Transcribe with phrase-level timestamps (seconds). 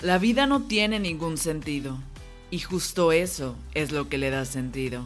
[0.00, 1.98] La vida no tiene ningún sentido.
[2.52, 5.02] Y justo eso es lo que le da sentido.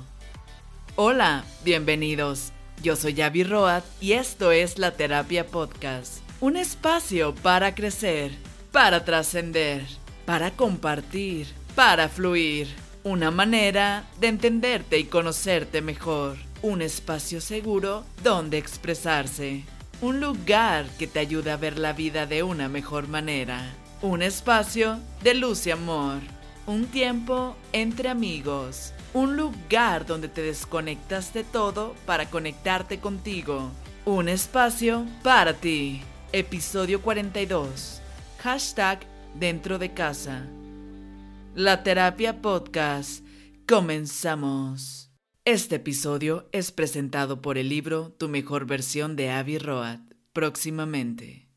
[0.96, 2.52] Hola, bienvenidos.
[2.82, 6.18] Yo soy Yavi Roat y esto es La Terapia Podcast.
[6.40, 8.32] Un espacio para crecer,
[8.70, 9.86] para trascender,
[10.26, 12.68] para compartir, para fluir.
[13.02, 16.36] Una manera de entenderte y conocerte mejor.
[16.60, 19.64] Un espacio seguro donde expresarse.
[20.02, 23.74] Un lugar que te ayuda a ver la vida de una mejor manera.
[24.02, 26.18] Un espacio de luz y amor.
[26.66, 28.92] Un tiempo entre amigos.
[29.14, 33.70] Un lugar donde te desconectas de todo para conectarte contigo.
[34.04, 36.02] Un espacio para ti.
[36.32, 38.02] Episodio 42.
[38.42, 39.06] Hashtag
[39.38, 40.48] dentro de casa.
[41.54, 43.24] La terapia podcast.
[43.68, 45.12] Comenzamos.
[45.44, 50.00] Este episodio es presentado por el libro Tu mejor versión de Avi Road.
[50.32, 51.51] Próximamente.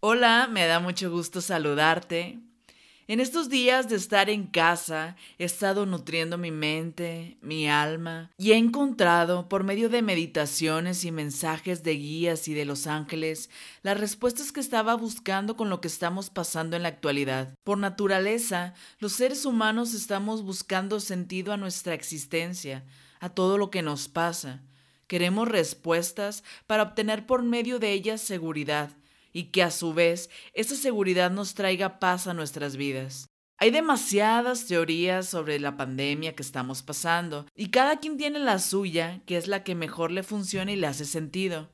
[0.00, 2.38] Hola, me da mucho gusto saludarte.
[3.08, 8.52] En estos días de estar en casa, he estado nutriendo mi mente, mi alma, y
[8.52, 13.48] he encontrado, por medio de meditaciones y mensajes de guías y de los ángeles,
[13.82, 17.54] las respuestas que estaba buscando con lo que estamos pasando en la actualidad.
[17.64, 22.84] Por naturaleza, los seres humanos estamos buscando sentido a nuestra existencia,
[23.18, 24.60] a todo lo que nos pasa.
[25.06, 28.90] Queremos respuestas para obtener por medio de ellas seguridad
[29.36, 33.28] y que a su vez esa seguridad nos traiga paz a nuestras vidas.
[33.58, 39.20] Hay demasiadas teorías sobre la pandemia que estamos pasando y cada quien tiene la suya,
[39.26, 41.68] que es la que mejor le funciona y le hace sentido.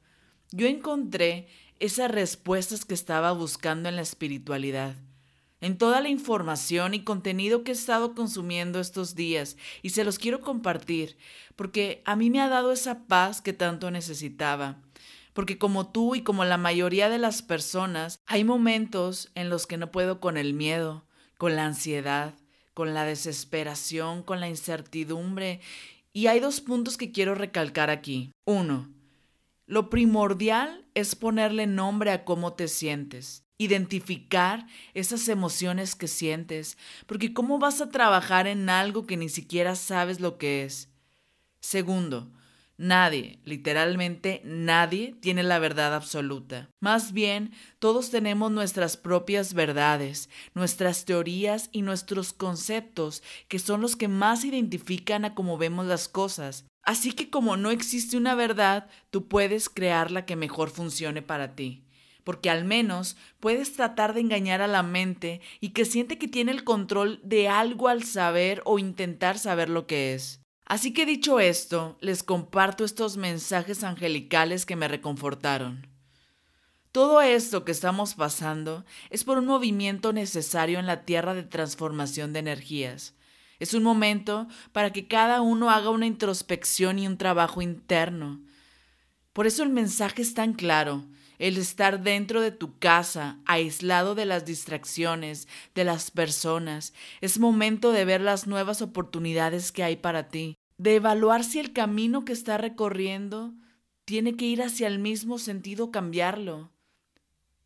[0.50, 1.46] Yo encontré
[1.78, 4.96] esas respuestas que estaba buscando en la espiritualidad,
[5.60, 10.18] en toda la información y contenido que he estado consumiendo estos días y se los
[10.18, 11.16] quiero compartir
[11.54, 14.82] porque a mí me ha dado esa paz que tanto necesitaba
[15.32, 19.76] porque como tú y como la mayoría de las personas, hay momentos en los que
[19.76, 21.06] no puedo con el miedo,
[21.38, 22.34] con la ansiedad,
[22.74, 25.60] con la desesperación, con la incertidumbre.
[26.12, 28.32] Y hay dos puntos que quiero recalcar aquí.
[28.44, 28.90] Uno,
[29.66, 36.76] lo primordial es ponerle nombre a cómo te sientes, identificar esas emociones que sientes,
[37.06, 40.90] porque ¿cómo vas a trabajar en algo que ni siquiera sabes lo que es?
[41.60, 42.30] Segundo,
[42.78, 46.68] Nadie, literalmente nadie, tiene la verdad absoluta.
[46.80, 53.94] Más bien, todos tenemos nuestras propias verdades, nuestras teorías y nuestros conceptos, que son los
[53.94, 56.64] que más identifican a cómo vemos las cosas.
[56.82, 61.54] Así que como no existe una verdad, tú puedes crear la que mejor funcione para
[61.54, 61.84] ti
[62.24, 66.52] porque al menos puedes tratar de engañar a la mente y que siente que tiene
[66.52, 70.41] el control de algo al saber o intentar saber lo que es.
[70.72, 75.86] Así que dicho esto, les comparto estos mensajes angelicales que me reconfortaron.
[76.92, 82.32] Todo esto que estamos pasando es por un movimiento necesario en la Tierra de transformación
[82.32, 83.14] de energías.
[83.58, 88.40] Es un momento para que cada uno haga una introspección y un trabajo interno.
[89.34, 91.04] Por eso el mensaje es tan claro,
[91.38, 96.94] el estar dentro de tu casa, aislado de las distracciones, de las personas.
[97.20, 101.72] Es momento de ver las nuevas oportunidades que hay para ti de evaluar si el
[101.72, 103.54] camino que está recorriendo
[104.04, 106.71] tiene que ir hacia el mismo sentido cambiarlo.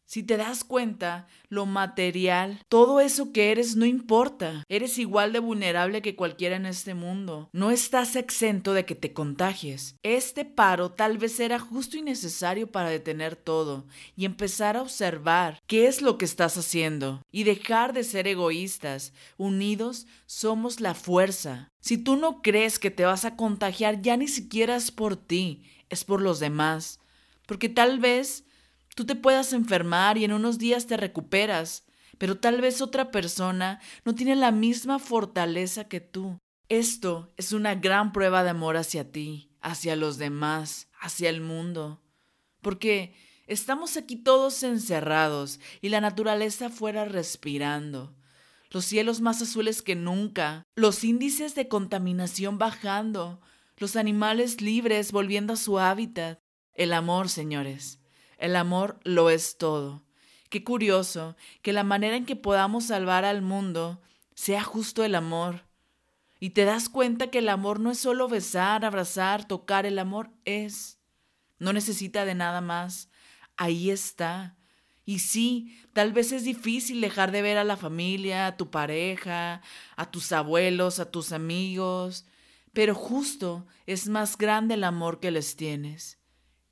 [0.07, 4.63] Si te das cuenta, lo material, todo eso que eres no importa.
[4.69, 7.51] Eres igual de vulnerable que cualquiera en este mundo.
[7.53, 9.97] No estás exento de que te contagies.
[10.05, 15.61] Este paro tal vez era justo y necesario para detener todo y empezar a observar
[15.67, 19.13] qué es lo que estás haciendo y dejar de ser egoístas.
[19.37, 21.73] Unidos somos la fuerza.
[21.81, 25.65] Si tú no crees que te vas a contagiar, ya ni siquiera es por ti,
[25.89, 27.01] es por los demás.
[27.47, 28.45] Porque tal vez
[28.97, 31.85] Tú te puedas enfermar y en unos días te recuperas,
[32.17, 36.39] pero tal vez otra persona no tiene la misma fortaleza que tú.
[36.71, 42.01] Esto es una gran prueba de amor hacia ti, hacia los demás, hacia el mundo.
[42.63, 43.15] Porque
[43.47, 48.17] estamos aquí todos encerrados y la naturaleza fuera respirando.
[48.71, 53.43] Los cielos más azules que nunca, los índices de contaminación bajando,
[53.77, 56.39] los animales libres volviendo a su hábitat.
[56.73, 58.01] El amor, señores,
[58.39, 60.03] el amor lo es todo.
[60.49, 64.01] Qué curioso que la manera en que podamos salvar al mundo
[64.35, 65.67] sea justo el amor.
[66.39, 70.31] Y te das cuenta que el amor no es solo besar, abrazar, tocar, el amor
[70.45, 71.01] es.
[71.59, 73.09] No necesita de nada más.
[73.57, 74.57] Ahí está.
[75.07, 79.63] Y sí, tal vez es difícil dejar de ver a la familia, a tu pareja,
[79.97, 82.27] a tus abuelos, a tus amigos,
[82.73, 86.16] pero justo es más grande el amor que les tienes.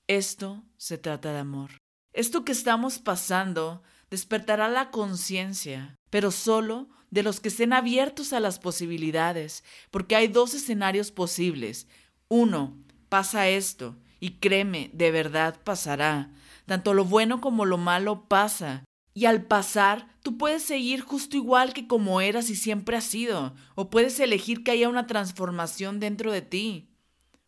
[0.06, 1.78] Esto se trata de amor.
[2.12, 8.40] Esto que estamos pasando despertará la conciencia, pero solo de los que estén abiertos a
[8.40, 11.88] las posibilidades, porque hay dos escenarios posibles.
[12.28, 12.76] Uno,
[13.08, 16.30] pasa esto, y créeme, de verdad pasará.
[16.66, 18.84] Tanto lo bueno como lo malo pasa.
[19.14, 23.54] Y al pasar, tú puedes seguir justo igual que como eras y siempre has sido,
[23.74, 26.93] o puedes elegir que haya una transformación dentro de ti.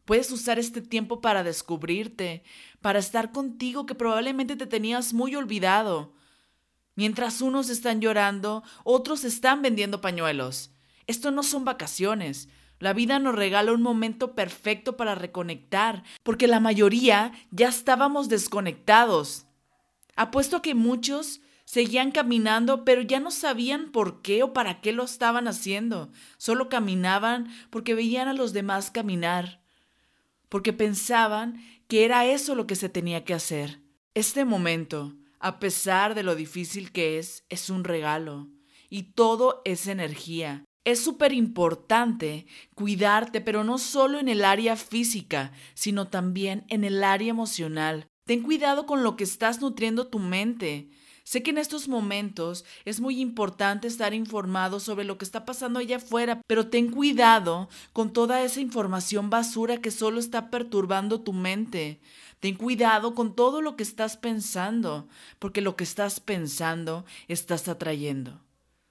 [0.07, 2.45] Puedes usar este tiempo para descubrirte,
[2.81, 6.15] para estar contigo que probablemente te tenías muy olvidado.
[6.95, 10.71] Mientras unos están llorando, otros están vendiendo pañuelos.
[11.09, 12.49] Esto no son vacaciones.
[12.79, 19.47] La vida nos regala un momento perfecto para reconectar, porque la mayoría ya estábamos desconectados.
[20.15, 24.93] Apuesto a que muchos seguían caminando, pero ya no sabían por qué o para qué
[24.93, 26.13] lo estaban haciendo.
[26.37, 29.66] Solo caminaban porque veían a los demás caminar
[30.49, 33.81] porque pensaban que era eso lo que se tenía que hacer.
[34.15, 38.49] Este momento, a pesar de lo difícil que es, es un regalo
[38.89, 40.65] y todo es energía.
[40.85, 47.03] Es súper importante cuidarte, pero no solo en el área física, sino también en el
[47.03, 48.07] área emocional.
[48.25, 50.89] Ten cuidado con lo que estás nutriendo tu mente.
[51.27, 55.81] Sé que en estos momentos es muy importante estar informado sobre lo que está pasando
[55.81, 61.33] allá afuera, pero ten cuidado con toda esa información basura que solo está perturbando tu
[61.33, 62.01] mente.
[62.39, 65.09] Ten cuidado con todo lo que estás pensando,
[65.41, 68.41] porque lo que estás pensando estás atrayendo.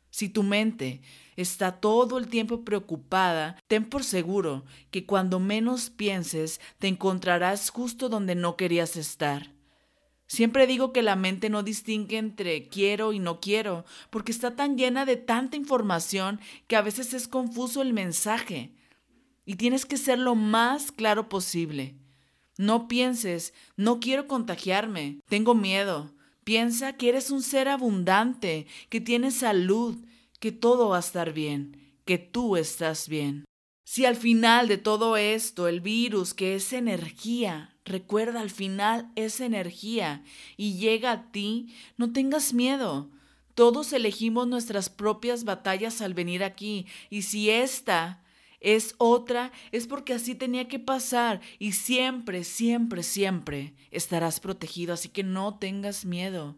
[0.09, 1.01] Si tu mente
[1.37, 8.09] está todo el tiempo preocupada, ten por seguro que cuando menos pienses te encontrarás justo
[8.09, 9.54] donde no querías estar.
[10.27, 14.77] Siempre digo que la mente no distingue entre quiero y no quiero, porque está tan
[14.77, 18.71] llena de tanta información que a veces es confuso el mensaje.
[19.45, 21.95] Y tienes que ser lo más claro posible.
[22.57, 26.13] No pienses, no quiero contagiarme, tengo miedo.
[26.43, 29.97] Piensa que eres un ser abundante, que tienes salud,
[30.39, 33.45] que todo va a estar bien, que tú estás bien.
[33.83, 39.39] Si al final de todo esto el virus, que es energía, Recuerda, al final es
[39.39, 40.23] energía
[40.57, 41.67] y llega a ti,
[41.97, 43.11] no tengas miedo.
[43.53, 48.23] Todos elegimos nuestras propias batallas al venir aquí y si esta
[48.59, 55.09] es otra, es porque así tenía que pasar y siempre, siempre, siempre estarás protegido, así
[55.09, 56.55] que no tengas miedo.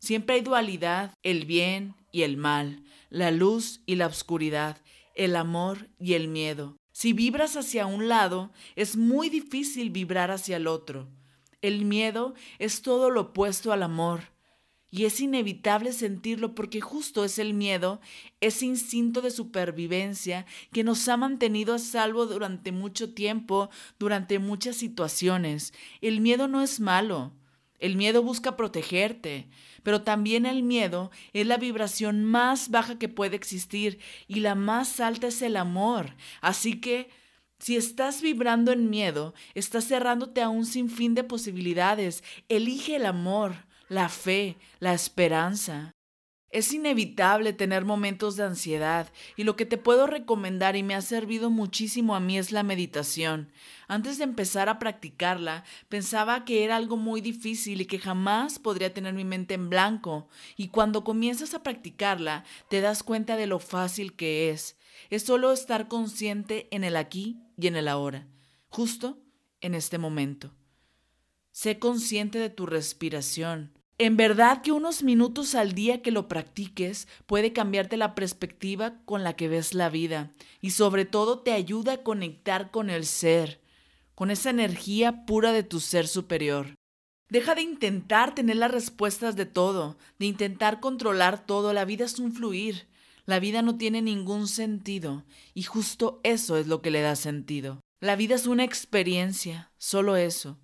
[0.00, 4.82] Siempre hay dualidad, el bien y el mal, la luz y la oscuridad,
[5.14, 6.76] el amor y el miedo.
[6.98, 11.06] Si vibras hacia un lado, es muy difícil vibrar hacia el otro.
[11.60, 14.32] El miedo es todo lo opuesto al amor.
[14.90, 18.00] Y es inevitable sentirlo porque justo es el miedo,
[18.40, 24.76] ese instinto de supervivencia que nos ha mantenido a salvo durante mucho tiempo, durante muchas
[24.76, 25.74] situaciones.
[26.00, 27.34] El miedo no es malo.
[27.78, 29.48] El miedo busca protegerte,
[29.82, 35.00] pero también el miedo es la vibración más baja que puede existir y la más
[35.00, 36.14] alta es el amor.
[36.40, 37.08] Así que
[37.58, 42.22] si estás vibrando en miedo, estás cerrándote a un sinfín de posibilidades.
[42.48, 45.95] Elige el amor, la fe, la esperanza.
[46.56, 51.02] Es inevitable tener momentos de ansiedad y lo que te puedo recomendar y me ha
[51.02, 53.52] servido muchísimo a mí es la meditación.
[53.88, 58.94] Antes de empezar a practicarla, pensaba que era algo muy difícil y que jamás podría
[58.94, 60.30] tener mi mente en blanco.
[60.56, 64.78] Y cuando comienzas a practicarla, te das cuenta de lo fácil que es.
[65.10, 68.28] Es solo estar consciente en el aquí y en el ahora,
[68.70, 69.18] justo
[69.60, 70.54] en este momento.
[71.52, 77.08] Sé consciente de tu respiración en verdad que unos minutos al día que lo practiques
[77.24, 81.92] puede cambiarte la perspectiva con la que ves la vida y sobre todo te ayuda
[81.92, 83.60] a conectar con el ser,
[84.14, 86.74] con esa energía pura de tu ser superior.
[87.30, 92.18] Deja de intentar tener las respuestas de todo, de intentar controlar todo, la vida es
[92.18, 92.86] un fluir.
[93.24, 97.80] La vida no tiene ningún sentido y justo eso es lo que le da sentido.
[98.00, 100.58] La vida es una experiencia, solo eso.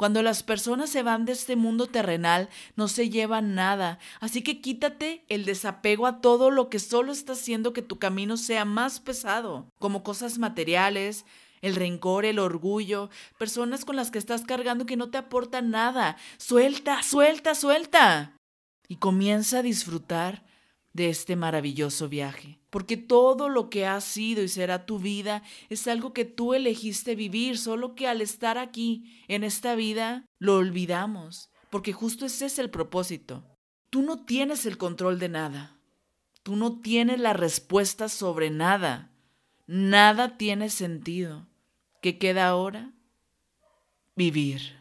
[0.00, 3.98] Cuando las personas se van de este mundo terrenal, no se llevan nada.
[4.18, 8.38] Así que quítate el desapego a todo lo que solo está haciendo que tu camino
[8.38, 11.26] sea más pesado, como cosas materiales,
[11.60, 16.16] el rencor, el orgullo, personas con las que estás cargando que no te aportan nada.
[16.38, 18.34] Suelta, suelta, suelta.
[18.88, 20.42] Y comienza a disfrutar
[20.92, 22.58] de este maravilloso viaje.
[22.70, 27.14] Porque todo lo que ha sido y será tu vida es algo que tú elegiste
[27.14, 31.50] vivir, solo que al estar aquí, en esta vida, lo olvidamos.
[31.70, 33.44] Porque justo ese es el propósito.
[33.90, 35.76] Tú no tienes el control de nada.
[36.42, 39.10] Tú no tienes la respuesta sobre nada.
[39.66, 41.46] Nada tiene sentido.
[42.00, 42.92] ¿Qué queda ahora?
[44.16, 44.76] Vivir.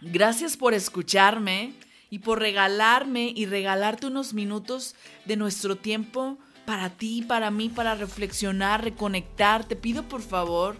[0.00, 1.74] Gracias por escucharme
[2.12, 7.94] y por regalarme y regalarte unos minutos de nuestro tiempo para ti, para mí, para
[7.94, 9.64] reflexionar, reconectar.
[9.64, 10.76] Te pido por favor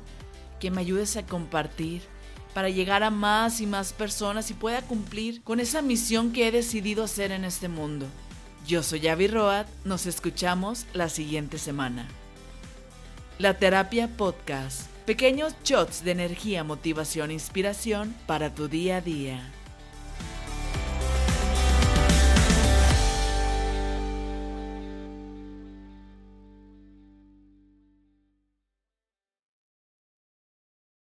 [0.60, 2.02] que me ayudes a compartir
[2.52, 6.52] para llegar a más y más personas y pueda cumplir con esa misión que he
[6.52, 8.04] decidido hacer en este mundo.
[8.66, 12.06] Yo soy Avi Road, nos escuchamos la siguiente semana.
[13.38, 14.82] La Terapia Podcast.
[15.06, 19.50] Pequeños shots de energía, motivación e inspiración para tu día a día.